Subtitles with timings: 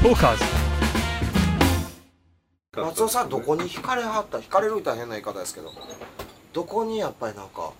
[0.00, 0.44] トーカーズ。
[2.76, 4.38] 松尾さんどこに惹かれはった？
[4.38, 5.72] 惹かれるって変な言い方ですけど。
[6.52, 7.72] どこにやっぱりなんか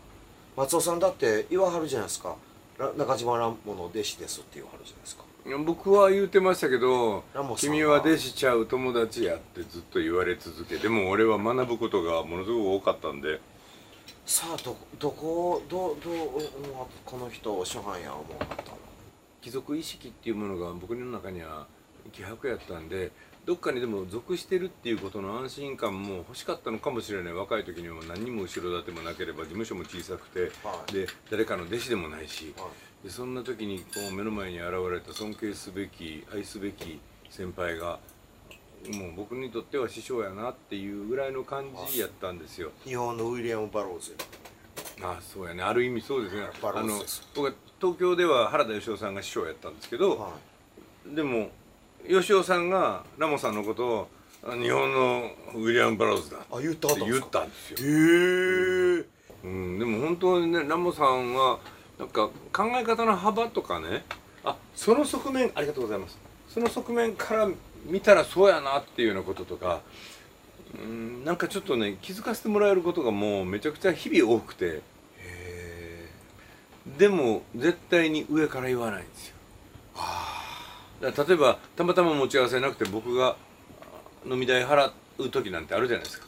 [0.57, 2.35] 松尾さんだって言わはるじゃないですか。
[2.77, 5.23] ら中島ラモの弟子ですって言わはるじゃないですか。
[5.65, 7.23] 僕は言うてましたけど
[7.57, 13.41] 君は弟子ちゃう友達やってずっと言われ続けでも俺は学ぶことがものすごく多かったんで。
[14.27, 16.15] さあどどこどどう
[16.73, 18.79] 思わこの人初版や思わはったの？
[19.41, 21.69] 貴族意識っていうものが僕の中には
[22.13, 23.11] 希薄やったんで
[23.47, 27.33] どっかにでも属してるっていうことの安心感も欲しかったのかもしれない。
[27.33, 30.93] 若い時にも何にも後ろ盾もなければ事務所も小さくて、はい。
[30.93, 32.69] で誰かの弟子でもないし、は
[33.03, 37.01] でそんな時にこう目の前に現れた尊敬すべき愛すべき
[37.31, 37.99] 先輩が
[38.93, 42.71] もう僕にとっては師匠やなっていうぐらいの感じやったんですよ。
[42.85, 44.15] 日本のウィリアム・バローズ。
[45.03, 45.63] ああそうやね。
[45.63, 46.43] ある意味そうですね。
[46.63, 47.03] あの
[47.35, 50.33] 僕は東京では原田芳雄さんが師匠やったんですけど、は
[51.07, 51.51] でも
[52.07, 54.09] 芳雄さんがラモさんのことを
[54.45, 59.05] あ日本のウィリアム・バローズだあ言ったて言っかたんですよ、へえ
[59.45, 61.59] うん、でも本当にねラモさんは
[61.99, 64.05] なんか考え方の幅とかね。
[64.45, 66.17] あその側面ありがとうございます。
[66.49, 67.49] その側面から
[67.85, 69.81] 見たらそうやなっていうようなこととか。
[70.81, 71.25] うん。
[71.25, 74.81] なんかちょっとね気づかせてもらえることがもうめちゃくちゃ日々多くて。
[76.97, 79.35] でも絶対に上から言わないんですよ。
[79.95, 80.38] だから
[81.01, 83.37] 例えばたまたま持ち合わせなくて僕が
[84.27, 86.27] 飲み代払う時なんてあるじゃないですか。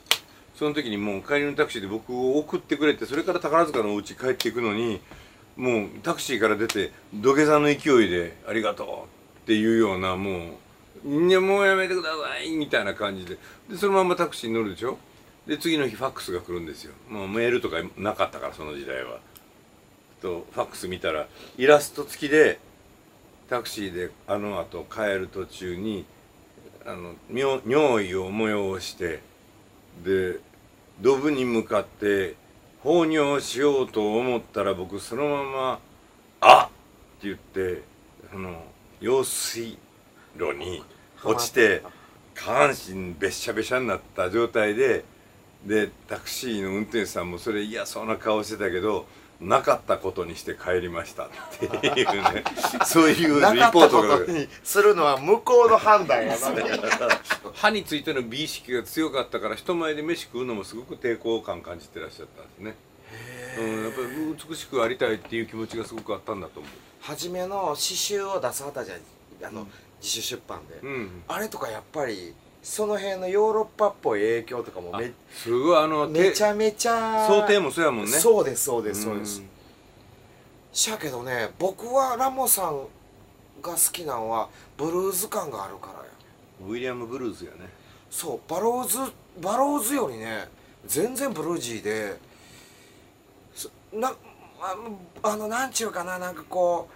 [0.54, 5.00] その時にもう帰りのタクシーで僕を送ってくれてそれから宝塚のお家帰っていくのに
[5.56, 8.86] もうタクシーから出て土下座の勢いで「ありがとう」
[9.42, 10.58] っていうようなも
[11.04, 13.38] う「いやもうやめてください」みたいな感じで。
[13.70, 14.98] でそのままタクシーに乗るでしょ？
[15.46, 16.92] で次の日ファックスが来るんですよ。
[17.08, 19.18] もうメールとかなかったからその時代は。
[20.20, 22.60] とファックス見たらイラスト付きで
[23.50, 26.06] タクシーであの後帰る途中に
[26.86, 29.20] あの尿意を催して
[30.04, 30.38] で
[31.00, 32.36] ドブに向かって
[32.84, 35.80] 放尿しようと思ったら僕そのまま
[36.40, 36.68] 「あっ!」
[37.18, 37.82] って言って
[38.32, 38.62] あの
[39.00, 39.76] 用水
[40.38, 40.84] 路に
[41.24, 41.82] 落ちて
[42.36, 45.04] 下半身べっしゃべしゃになった状態で
[45.66, 49.06] でタクシーの運転手さんもそれ嫌そうな顔してたけど
[49.40, 51.28] なかったことにして帰りましたっ
[51.58, 52.44] ていうね
[52.84, 56.38] そういうリポートがことにするのは向こうの判断やな
[57.54, 62.74] 歯についての美意識が強かったから人前で飯食うのもすごく抵抗感感じてらっしゃったんですね。
[63.58, 66.68] うん、やっぱり美しくありたいっていう気持ちがすごくあったんだと思
[67.00, 69.00] 初めの詩集を出さはったじゃん
[69.48, 70.86] あの、うん自主出版で、う。
[70.86, 71.22] うん。
[71.28, 78.10] あれとかやっぱりその辺のヨーロッパっぽい影響とかもめすごいあのめちゃゃめちゃ想定もそうやもんね。
[78.12, 79.48] そうですそうですそうですん
[80.72, 82.86] しゃけどね僕はラモさん
[83.62, 86.04] が好きなのはブルーズ感があるからや
[86.66, 87.68] ウィリアム・ブルーズやね。
[88.10, 88.98] そうバローズ
[89.40, 90.48] バローズよりね
[90.86, 92.16] 全然ブルージーで
[93.54, 94.12] すな
[95.22, 96.94] あのなんちゅうかななんかこう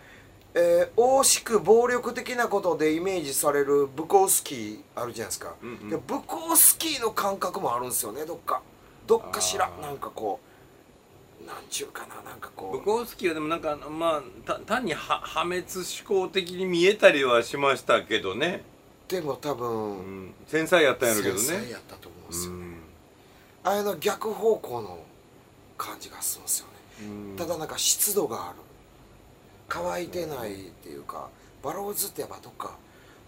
[0.57, 5.91] えー、大しく暴力的なことでイメージされるブコウスキーあるじゃないですか、うんうん。
[5.91, 8.63] でブコウスキーの感覚もあるんですよねどっか。
[9.07, 10.39] どっかしらなんかこ
[11.43, 12.79] うなんちゅうかななんかこう。
[12.79, 15.65] ブコウスキーはでもなんかまあた単には破滅
[16.07, 18.63] 思考的に見えたりはしましたけどね。
[19.09, 20.35] でも多分、うん。
[20.47, 21.41] 繊細やったんやろうけどね。
[21.41, 22.77] 繊細やったと思うんですよ、うん。
[23.65, 25.05] あれの逆方向の
[25.77, 26.73] 感じがするんですよね。
[27.03, 27.37] うん。
[27.37, 28.59] ただなんか湿度がある
[29.75, 30.55] 乾いてないっ
[30.85, 31.29] ていうか
[31.61, 32.79] バローズってやっぱどっか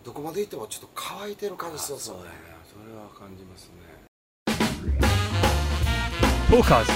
[0.04, 2.38] どこまで行ってもちょっと乾いてる感じするんですよねそうやな。
[2.70, 3.72] それは感じますね。
[6.48, 6.92] トーカーズ